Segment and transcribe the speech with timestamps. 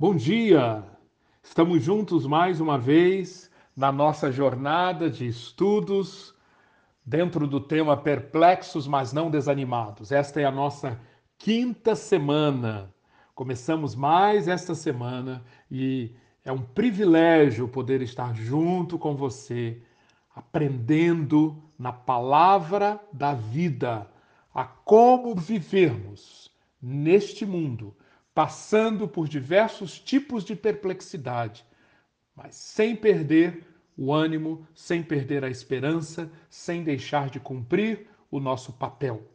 [0.00, 0.84] Bom dia!
[1.42, 6.32] Estamos juntos mais uma vez na nossa jornada de estudos
[7.04, 10.12] dentro do tema Perplexos, mas não desanimados.
[10.12, 11.00] Esta é a nossa
[11.36, 12.94] quinta semana.
[13.34, 19.82] Começamos mais esta semana e é um privilégio poder estar junto com você,
[20.32, 24.08] aprendendo na palavra da vida
[24.54, 27.96] a como vivermos neste mundo
[28.38, 31.66] passando por diversos tipos de perplexidade,
[32.36, 33.66] mas sem perder
[33.96, 39.28] o ânimo, sem perder a esperança, sem deixar de cumprir o nosso papel.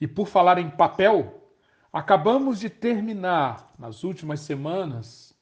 [0.00, 1.48] E por falar em papel,
[1.92, 5.32] acabamos de terminar, nas últimas semanas,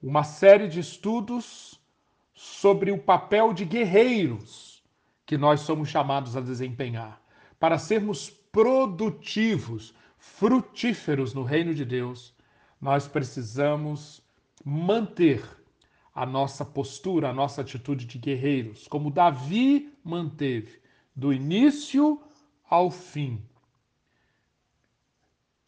[0.00, 1.80] uma série de estudos
[2.32, 4.84] sobre o papel de guerreiros
[5.26, 7.20] que nós somos chamados a desempenhar,
[7.58, 12.34] para sermos produtivos, frutíferos no reino de Deus,
[12.80, 14.22] nós precisamos
[14.64, 15.42] manter
[16.14, 20.80] a nossa postura, a nossa atitude de guerreiros, como Davi manteve,
[21.14, 22.20] do início
[22.68, 23.42] ao fim,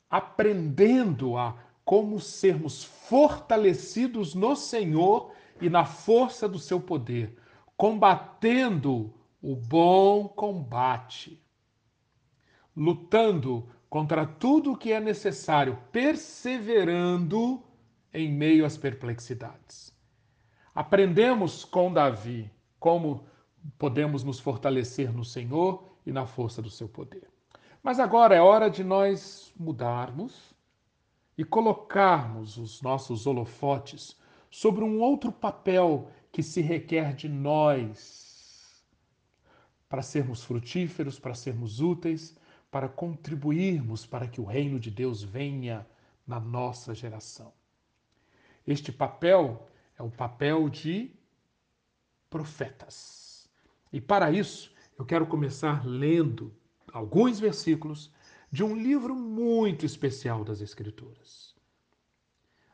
[0.09, 7.37] aprendendo a como sermos fortalecidos no Senhor e na força do seu poder,
[7.77, 11.43] combatendo o bom combate,
[12.77, 17.61] lutando contra tudo o que é necessário, perseverando
[18.15, 19.93] em meio às perplexidades.
[20.73, 23.27] Aprendemos com Davi como
[23.77, 27.29] podemos nos fortalecer no Senhor e na força do seu poder.
[27.83, 30.55] Mas agora é hora de nós mudarmos
[31.37, 34.17] e colocarmos os nossos holofotes
[34.49, 38.85] sobre um outro papel que se requer de nós
[39.89, 42.39] para sermos frutíferos, para sermos úteis,
[42.71, 45.87] para contribuirmos para que o reino de Deus venha
[46.27, 47.53] na nossa geração.
[48.67, 49.69] Este papel
[49.99, 51.11] é o papel de
[52.29, 53.49] profetas.
[53.93, 56.55] E para isso, eu quero começar lendo
[56.93, 58.13] alguns versículos
[58.53, 61.55] de um livro muito especial das Escrituras.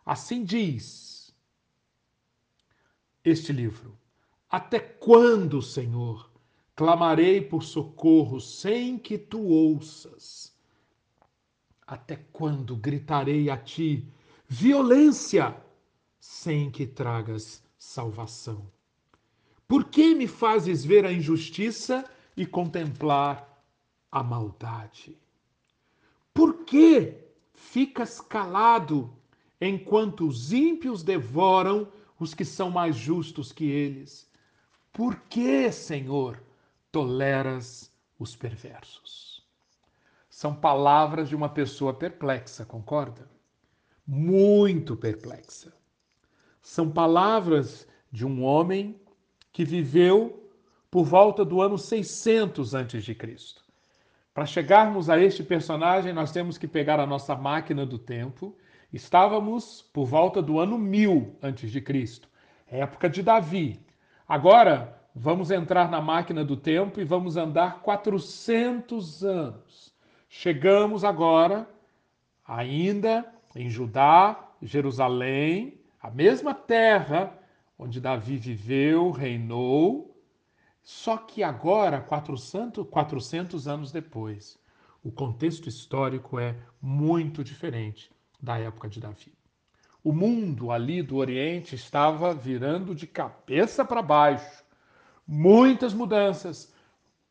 [0.04, 1.34] Assim diz
[3.24, 3.98] este livro:
[4.48, 6.30] Até quando, Senhor,
[6.76, 10.54] Clamarei por socorro sem que tu ouças.
[11.86, 14.06] Até quando gritarei a ti
[14.46, 15.56] violência
[16.20, 18.70] sem que tragas salvação?
[19.66, 22.04] Por que me fazes ver a injustiça
[22.36, 23.64] e contemplar
[24.12, 25.16] a maldade?
[26.34, 27.14] Por que
[27.54, 29.10] ficas calado
[29.58, 34.30] enquanto os ímpios devoram os que são mais justos que eles?
[34.92, 36.44] Por que, Senhor,
[36.96, 39.46] toleras os perversos.
[40.30, 43.28] São palavras de uma pessoa perplexa, concorda?
[44.06, 45.74] Muito perplexa.
[46.62, 48.98] São palavras de um homem
[49.52, 50.50] que viveu
[50.90, 53.62] por volta do ano 600 antes de Cristo.
[54.32, 58.56] Para chegarmos a este personagem, nós temos que pegar a nossa máquina do tempo.
[58.90, 62.26] Estávamos por volta do ano 1000 antes de Cristo,
[62.66, 63.84] época de Davi.
[64.26, 69.94] Agora, Vamos entrar na máquina do tempo e vamos andar 400 anos.
[70.28, 71.66] Chegamos agora,
[72.46, 77.32] ainda em Judá, Jerusalém, a mesma terra
[77.78, 80.22] onde Davi viveu, reinou,
[80.82, 84.58] só que agora, 400, 400 anos depois,
[85.02, 89.32] o contexto histórico é muito diferente da época de Davi.
[90.04, 94.65] O mundo ali do Oriente estava virando de cabeça para baixo
[95.26, 96.72] muitas mudanças,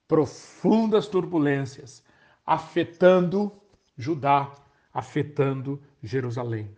[0.08, 2.04] profundas turbulências,
[2.46, 3.52] afetando
[3.98, 4.52] Judá,
[4.94, 6.76] afetando Jerusalém.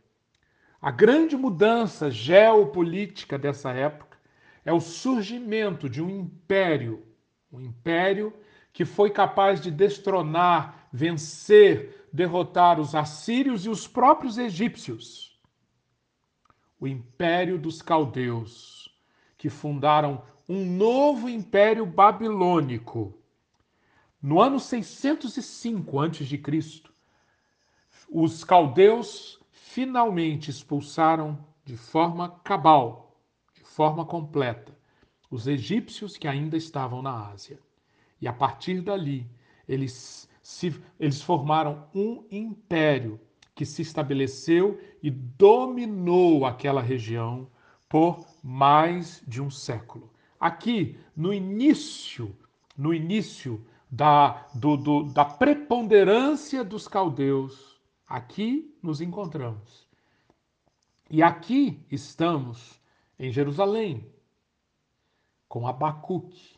[0.82, 4.18] A grande mudança geopolítica dessa época
[4.64, 7.04] é o surgimento de um império,
[7.52, 8.34] um império
[8.72, 15.40] que foi capaz de destronar, vencer, derrotar os assírios e os próprios egípcios.
[16.80, 18.96] O império dos caldeus,
[19.36, 23.14] que fundaram um novo império babilônico.
[24.22, 26.84] No ano 605 a.C.,
[28.10, 33.20] os caldeus finalmente expulsaram de forma cabal,
[33.54, 34.78] de forma completa,
[35.30, 37.60] os egípcios que ainda estavam na Ásia.
[38.22, 39.30] E a partir dali,
[39.68, 43.20] eles, se, eles formaram um império
[43.54, 47.52] que se estabeleceu e dominou aquela região
[47.90, 50.10] por mais de um século
[50.40, 52.36] aqui no início,
[52.78, 59.88] no início da, do, do, da preponderância dos caldeus, aqui nos encontramos.
[61.10, 62.80] E aqui estamos
[63.18, 64.06] em Jerusalém,
[65.48, 66.58] com Abacuque.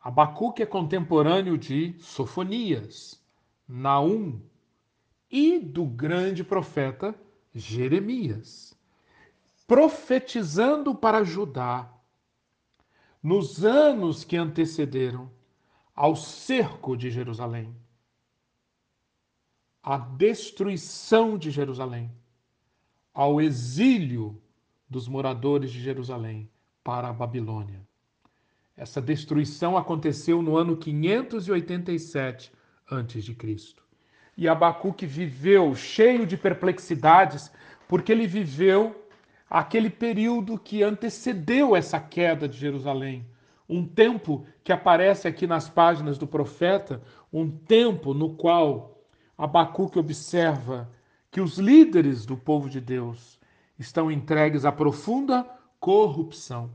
[0.00, 3.22] Abacuque é contemporâneo de Sofonias,
[3.66, 4.40] Naum
[5.30, 7.14] e do grande profeta
[7.54, 8.76] Jeremias,
[9.66, 11.90] profetizando para Judá
[13.22, 15.30] nos anos que antecederam
[15.94, 17.74] ao cerco de Jerusalém,
[19.82, 22.10] à destruição de Jerusalém,
[23.14, 24.40] ao exílio
[24.88, 26.50] dos moradores de Jerusalém
[26.82, 27.80] para a Babilônia.
[28.76, 32.52] Essa destruição aconteceu no ano 587
[32.90, 33.76] a.C.
[34.36, 37.52] E Abacuque viveu cheio de perplexidades,
[37.86, 39.01] porque ele viveu
[39.52, 43.26] aquele período que antecedeu essa queda de Jerusalém.
[43.68, 49.04] Um tempo que aparece aqui nas páginas do profeta, um tempo no qual
[49.36, 50.90] Abacuque observa
[51.30, 53.38] que os líderes do povo de Deus
[53.78, 55.46] estão entregues à profunda
[55.78, 56.70] corrupção.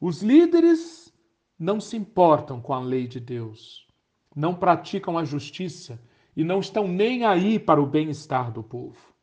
[0.00, 1.12] Os líderes
[1.58, 3.86] não se importam com a lei de Deus,
[4.34, 6.00] não praticam a justiça
[6.34, 9.15] e não estão nem aí para o bem-estar do povo.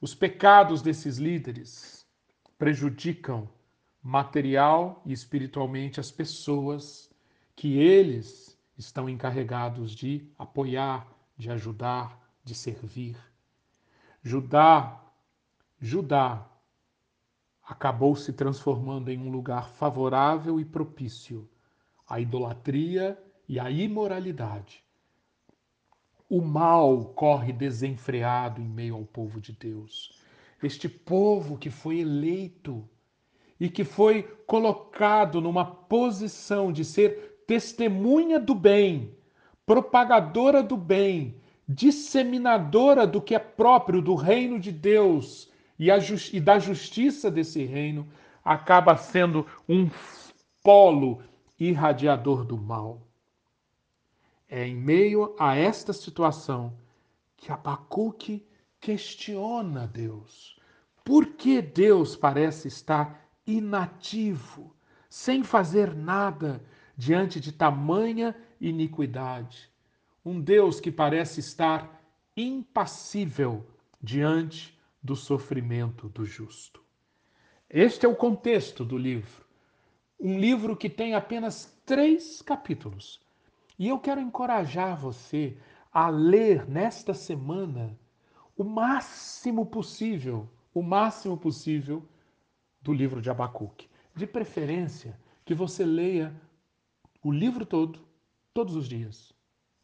[0.00, 2.06] Os pecados desses líderes
[2.56, 3.48] prejudicam
[4.00, 7.10] material e espiritualmente as pessoas
[7.56, 11.06] que eles estão encarregados de apoiar,
[11.36, 13.16] de ajudar, de servir.
[14.22, 15.04] Judá,
[15.80, 16.48] Judá
[17.62, 21.50] acabou se transformando em um lugar favorável e propício
[22.08, 24.87] à idolatria e à imoralidade
[26.28, 30.12] o mal corre desenfreado em meio ao povo de Deus.
[30.62, 32.86] Este povo que foi eleito
[33.58, 39.14] e que foi colocado numa posição de ser testemunha do bem,
[39.64, 41.36] propagadora do bem,
[41.66, 45.88] disseminadora do que é próprio do reino de Deus e,
[46.32, 48.06] e da justiça desse reino,
[48.44, 49.88] acaba sendo um
[50.62, 51.22] polo
[51.58, 53.07] irradiador do mal.
[54.48, 56.72] É em meio a esta situação
[57.36, 58.48] que Abacuque
[58.80, 60.58] questiona Deus.
[61.04, 64.74] Por que Deus parece estar inativo,
[65.08, 66.64] sem fazer nada
[66.96, 69.70] diante de tamanha iniquidade?
[70.24, 72.02] Um Deus que parece estar
[72.34, 73.66] impassível
[74.00, 76.82] diante do sofrimento do justo.
[77.68, 79.44] Este é o contexto do livro.
[80.18, 83.20] Um livro que tem apenas três capítulos
[83.78, 85.56] e eu quero encorajar você
[85.92, 87.98] a ler nesta semana
[88.56, 92.02] o máximo possível, o máximo possível
[92.82, 93.88] do livro de Abacuque.
[94.14, 96.34] De preferência, que você leia
[97.22, 98.00] o livro todo,
[98.52, 99.32] todos os dias.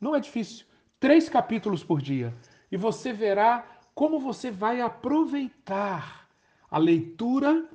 [0.00, 0.66] Não é difícil.
[0.98, 2.34] Três capítulos por dia.
[2.70, 3.64] E você verá
[3.94, 6.28] como você vai aproveitar
[6.68, 7.68] a leitura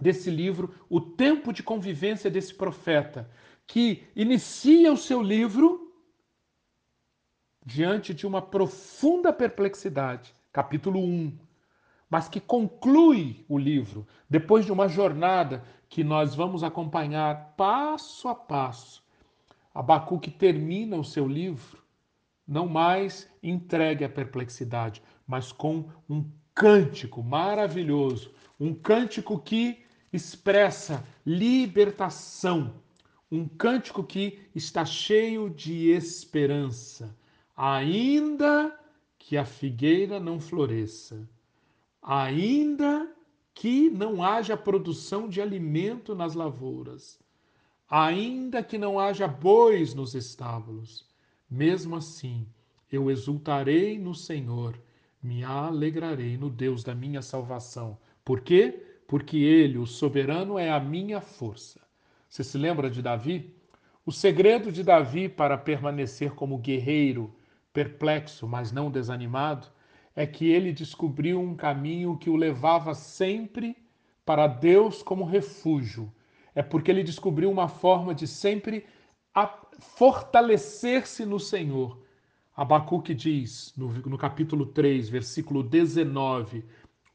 [0.00, 3.30] desse livro, o tempo de convivência desse profeta,
[3.66, 5.92] que inicia o seu livro
[7.64, 11.36] diante de uma profunda perplexidade, capítulo 1,
[12.08, 18.34] mas que conclui o livro depois de uma jornada que nós vamos acompanhar passo a
[18.34, 19.04] passo.
[19.74, 21.86] Abacuque termina o seu livro
[22.46, 32.74] não mais entregue à perplexidade, mas com um cântico maravilhoso, um cântico que expressa libertação
[33.30, 37.16] um cântico que está cheio de esperança,
[37.56, 38.78] ainda
[39.18, 41.28] que a figueira não floresça,
[42.00, 43.12] ainda
[43.52, 47.18] que não haja produção de alimento nas lavouras,
[47.88, 51.04] ainda que não haja bois nos estábulos,
[51.50, 52.46] mesmo assim
[52.90, 54.80] eu exultarei no Senhor,
[55.20, 57.98] me alegrarei no Deus da minha salvação.
[58.24, 58.85] Por quê?
[59.06, 61.80] Porque Ele, o soberano, é a minha força.
[62.28, 63.54] Você se lembra de Davi?
[64.04, 67.34] O segredo de Davi para permanecer como guerreiro,
[67.72, 69.66] perplexo, mas não desanimado,
[70.14, 73.76] é que ele descobriu um caminho que o levava sempre
[74.24, 76.10] para Deus como refúgio.
[76.54, 78.86] É porque ele descobriu uma forma de sempre
[79.78, 82.00] fortalecer-se no Senhor.
[82.56, 86.64] Abacuque diz, no, no capítulo 3, versículo 19: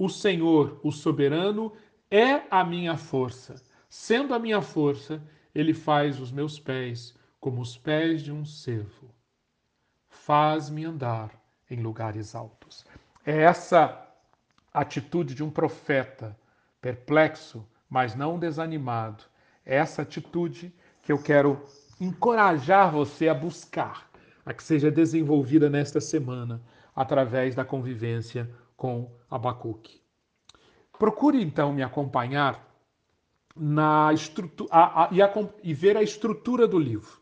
[0.03, 1.71] O Senhor, o soberano,
[2.09, 5.21] é a minha força Sendo a minha força,
[5.53, 9.13] ele faz os meus pés como os pés de um cervo.
[10.09, 11.29] Faz-me andar
[11.69, 12.83] em lugares altos.
[13.23, 14.09] É essa
[14.73, 16.35] atitude de um profeta,
[16.81, 19.23] perplexo, mas não desanimado.
[19.63, 21.63] É essa atitude que eu quero
[21.99, 24.09] encorajar você a buscar,
[24.43, 26.59] a que seja desenvolvida nesta semana
[26.95, 28.49] através da convivência
[28.81, 30.01] com Abacuque.
[30.97, 32.67] Procure então me acompanhar
[33.55, 37.21] na estrutura a, a, e, a, e ver a estrutura do livro.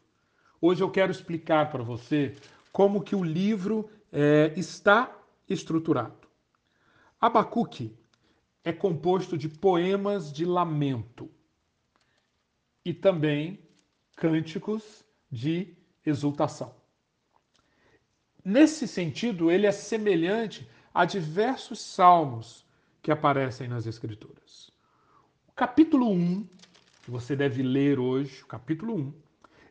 [0.61, 2.33] Hoje eu quero explicar para você
[2.71, 5.13] como que o livro é, está
[5.49, 6.29] estruturado.
[7.19, 7.93] Abacuque
[8.63, 11.29] é composto de poemas de lamento
[12.85, 13.59] e também
[14.15, 15.75] cânticos de
[16.05, 16.73] exultação.
[18.45, 22.65] Nesse sentido, ele é semelhante a diversos salmos
[23.01, 24.71] que aparecem nas Escrituras.
[25.47, 26.47] O capítulo 1,
[27.03, 29.13] que você deve ler hoje, o capítulo 1,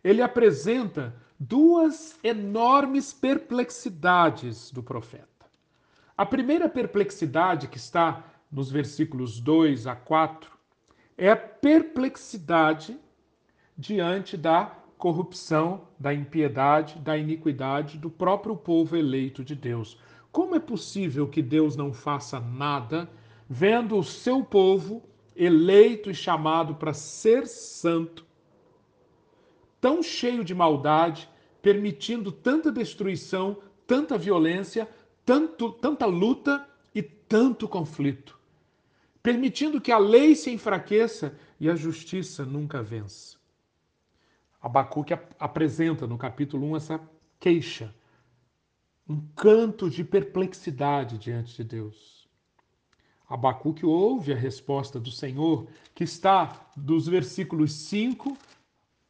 [0.03, 5.29] ele apresenta duas enormes perplexidades do profeta.
[6.17, 10.51] A primeira perplexidade, que está nos versículos 2 a 4,
[11.17, 12.99] é a perplexidade
[13.77, 19.97] diante da corrupção, da impiedade, da iniquidade do próprio povo eleito de Deus.
[20.31, 23.11] Como é possível que Deus não faça nada
[23.49, 25.03] vendo o seu povo
[25.35, 28.27] eleito e chamado para ser santo,
[29.81, 31.29] tão cheio de maldade,
[31.63, 34.89] permitindo tanta destruição, tanta violência,
[35.25, 38.39] tanto, tanta luta e tanto conflito,
[39.23, 43.39] permitindo que a lei se enfraqueça e a justiça nunca vença?
[44.61, 47.01] Abacuque apresenta no capítulo 1 essa
[47.39, 47.95] queixa,
[49.09, 52.29] um canto de perplexidade diante de Deus.
[53.27, 58.37] Abacuque ouve a resposta do Senhor, que está dos versículos 5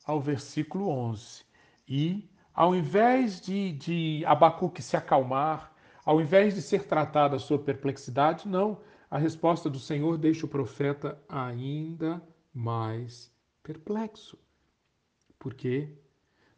[0.04, 1.42] ao versículo 11.
[1.86, 5.74] E, ao invés de, de Abacuque se acalmar,
[6.04, 8.80] ao invés de ser tratada a sua perplexidade, não.
[9.10, 14.38] A resposta do Senhor deixa o profeta ainda mais perplexo.
[15.38, 15.92] Porque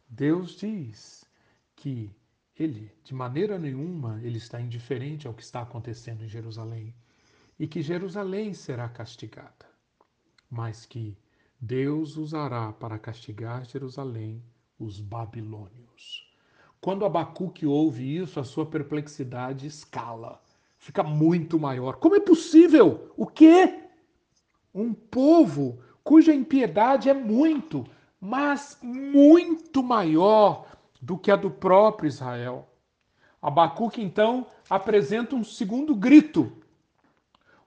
[0.07, 1.25] Deus diz
[1.75, 2.11] que
[2.61, 6.93] ele, de maneira nenhuma, ele está indiferente ao que está acontecendo em Jerusalém
[7.57, 9.65] e que Jerusalém será castigada,
[10.49, 11.17] mas que
[11.59, 14.43] Deus usará para castigar Jerusalém
[14.79, 16.29] os babilônios.
[16.79, 20.41] Quando Abacuque ouve isso, a sua perplexidade escala,
[20.77, 21.97] fica muito maior.
[21.97, 23.13] Como é possível?
[23.15, 23.83] O quê?
[24.73, 27.85] Um povo cuja impiedade é muito,
[28.19, 30.65] mas muito maior
[31.01, 32.69] do que a do próprio Israel.
[33.41, 36.51] Abacuque, então, apresenta um segundo grito,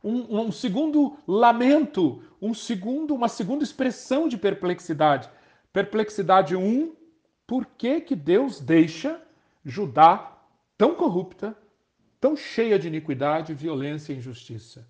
[0.03, 5.29] um, um segundo lamento, um segundo, uma segunda expressão de perplexidade.
[5.73, 6.95] Perplexidade 1, um,
[7.47, 9.21] por que, que Deus deixa
[9.65, 10.39] Judá
[10.79, 11.57] tão corrupta,
[12.21, 14.87] tão cheia de iniquidade, violência e injustiça?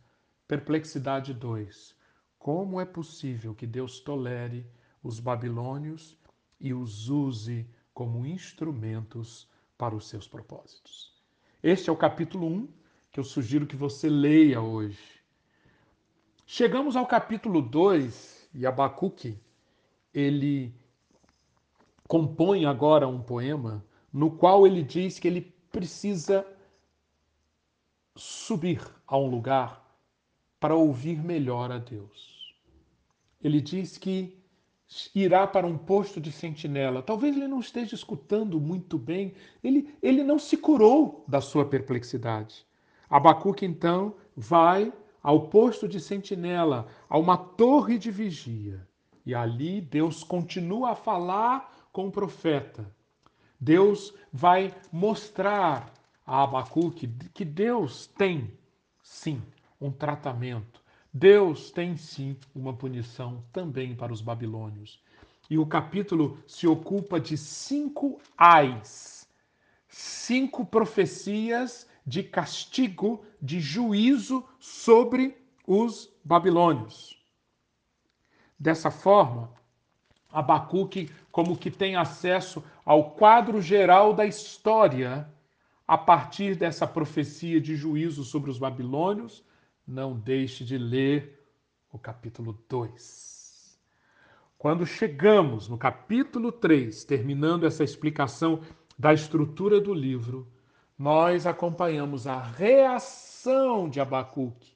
[0.47, 1.95] Perplexidade 2,
[2.39, 4.67] como é possível que Deus tolere
[5.03, 6.19] os babilônios
[6.61, 9.49] e os use como instrumentos
[9.79, 11.15] para os seus propósitos.
[11.63, 12.69] Este é o capítulo 1
[13.13, 15.23] que eu sugiro que você leia hoje.
[16.45, 19.39] Chegamos ao capítulo 2 e Abacuque,
[20.13, 20.75] ele
[22.07, 25.41] compõe agora um poema no qual ele diz que ele
[25.73, 26.47] precisa
[28.17, 29.85] subir a um lugar
[30.61, 32.55] para ouvir melhor a Deus.
[33.43, 34.44] Ele diz que
[35.15, 37.03] irá para um posto de sentinela.
[37.03, 42.67] Talvez ele não esteja escutando muito bem, ele, ele não se curou da sua perplexidade.
[43.09, 48.87] Abacuque então vai ao posto de sentinela, a uma torre de vigia.
[49.25, 52.87] E ali Deus continua a falar com o profeta.
[53.59, 55.93] Deus vai mostrar
[56.27, 58.53] a Abacuque que Deus tem,
[59.03, 59.43] sim,
[59.81, 60.84] um tratamento
[61.17, 65.01] Deus tem sim uma punição também para os babilônios.
[65.49, 69.25] E o capítulo se ocupa de cinco ais,
[69.87, 77.17] cinco profecias de castigo, de juízo sobre os babilônios.
[78.59, 79.53] Dessa forma,
[80.33, 85.33] Abacuque como que tem acesso ao quadro geral da história
[85.87, 89.45] a partir dessa profecia de juízo sobre os babilônios
[89.87, 91.47] não deixe de ler
[91.93, 93.79] o capítulo 2.
[94.59, 98.61] Quando chegamos no capítulo 3, terminando essa explicação
[98.99, 100.49] da estrutura do livro,
[100.99, 104.75] nós acompanhamos a reação de Abacuque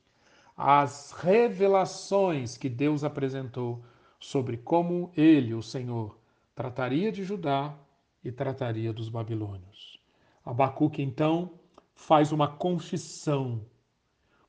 [0.56, 3.82] às revelações que Deus apresentou
[4.18, 6.18] sobre como ele, o Senhor,
[6.54, 7.74] trataria de Judá
[8.24, 10.00] e trataria dos babilônios.
[10.44, 11.52] Abacuque então
[11.94, 13.64] faz uma confissão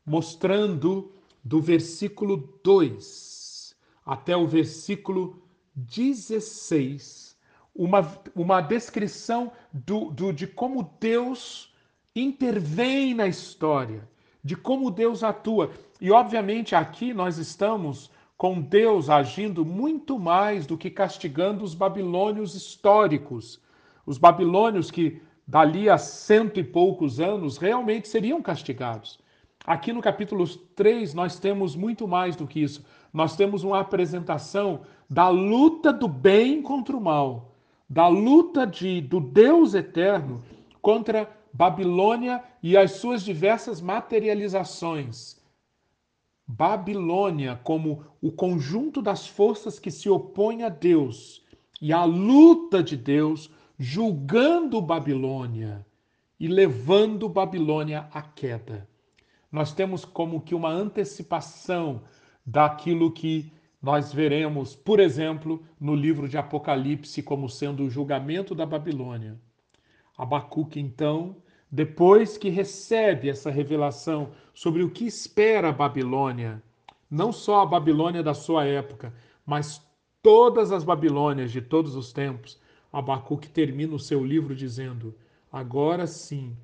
[0.10, 1.12] mostrando
[1.44, 5.40] do versículo 2 até o versículo
[5.76, 7.38] 16
[7.76, 11.72] uma, uma descrição do, do, de como Deus
[12.16, 14.10] intervém na história,
[14.44, 15.72] de como Deus atua.
[16.02, 22.56] E, obviamente, aqui nós estamos com Deus agindo muito mais do que castigando os babilônios
[22.56, 23.62] históricos.
[24.08, 29.20] Os babilônios que, dali a cento e poucos anos, realmente seriam castigados.
[29.66, 32.84] Aqui no capítulo 3, nós temos muito mais do que isso.
[33.14, 37.56] Nós temos uma apresentação da luta do bem contra o mal,
[37.90, 40.44] da luta de, do Deus eterno
[40.82, 45.40] contra Babilônia e as suas diversas materializações.
[46.48, 51.44] Babilônia como o conjunto das forças que se opõem a Deus
[51.80, 55.86] e a luta de Deus julgando Babilônia
[56.40, 58.89] e levando Babilônia à queda.
[59.52, 62.04] Nós temos como que uma antecipação
[62.46, 63.52] daquilo que
[63.82, 69.40] nós veremos, por exemplo, no livro de Apocalipse como sendo o julgamento da Babilônia.
[70.18, 71.38] Abacuque, então,
[71.72, 76.62] depois que recebe essa revelação sobre o que espera a Babilônia,
[77.10, 79.14] não só a Babilônia da sua época,
[79.46, 79.82] mas
[80.22, 82.60] todas as Babilônias de todos os tempos,
[82.92, 85.16] Abacuque termina o seu livro dizendo:
[85.52, 86.58] Agora sim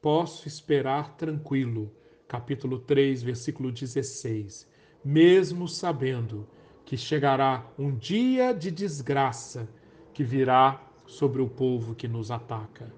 [0.00, 1.92] posso esperar tranquilo.
[2.32, 4.66] Capítulo 3, versículo 16.
[5.04, 6.48] Mesmo sabendo
[6.82, 9.68] que chegará um dia de desgraça
[10.14, 12.90] que virá sobre o povo que nos ataca.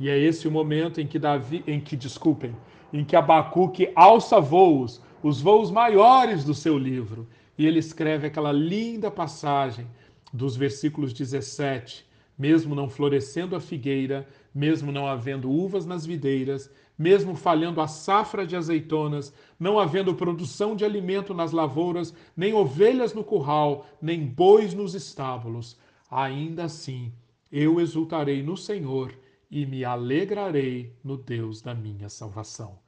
[0.00, 2.56] E é esse o momento em que Davi, em que, desculpem,
[2.92, 8.50] em que Abacuque alça voos, os voos maiores do seu livro, e ele escreve aquela
[8.50, 9.86] linda passagem
[10.32, 12.04] dos versículos 17,
[12.36, 16.68] mesmo não florescendo a figueira, mesmo não havendo uvas nas videiras,
[17.00, 23.14] mesmo falhando a safra de azeitonas, não havendo produção de alimento nas lavouras, nem ovelhas
[23.14, 25.78] no curral, nem bois nos estábulos,
[26.10, 27.10] ainda assim
[27.50, 29.18] eu exultarei no Senhor
[29.50, 32.78] e me alegrarei no Deus da minha salvação.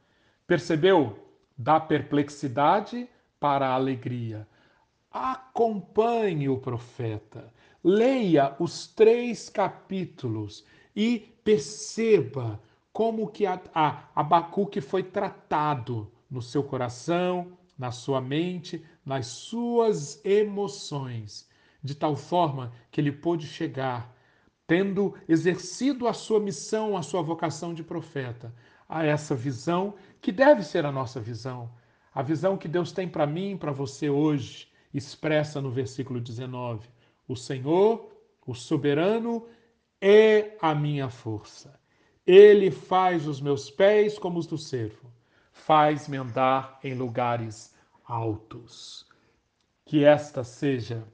[0.46, 1.18] Percebeu?
[1.56, 3.08] Da perplexidade
[3.40, 4.46] para a alegria.
[5.10, 7.50] Acompanhe o profeta,
[7.82, 12.60] leia os três capítulos e perceba
[12.92, 20.24] como que a, a Abacuque foi tratado no seu coração, na sua mente, nas suas
[20.24, 21.48] emoções,
[21.82, 24.14] de tal forma que ele pôde chegar
[24.66, 28.54] tendo exercido a sua missão, a sua vocação de profeta,
[28.88, 31.70] a essa visão que deve ser a nossa visão,
[32.14, 36.88] a visão que Deus tem para mim, para você hoje, expressa no versículo 19:
[37.26, 38.12] O Senhor,
[38.46, 39.46] o soberano,
[40.00, 41.81] é a minha força.
[42.34, 45.12] Ele faz os meus pés como os do servo,
[45.52, 47.74] faz-me andar em lugares
[48.06, 49.04] altos.
[49.84, 51.04] Que esta seja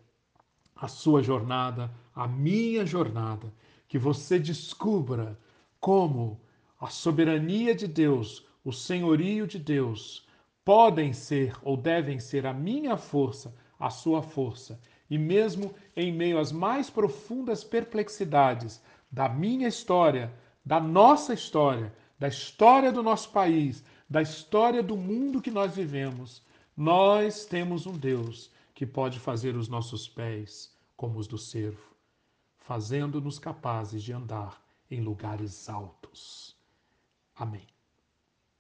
[0.77, 3.53] a sua jornada, a minha jornada,
[3.89, 5.37] que você descubra
[5.81, 6.41] como
[6.81, 10.25] a soberania de Deus, o senhorio de Deus,
[10.65, 16.39] podem ser ou devem ser a minha força, a sua força, e mesmo em meio
[16.39, 20.33] às mais profundas perplexidades da minha história,
[20.69, 26.43] da nossa história, da história do nosso país, da história do mundo que nós vivemos,
[26.77, 31.97] nós temos um Deus que pode fazer os nossos pés como os do servo,
[32.59, 36.55] fazendo-nos capazes de andar em lugares altos.
[37.35, 37.67] Amém.